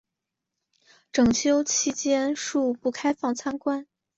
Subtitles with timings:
[1.11, 3.85] 整修期间恕不开放参观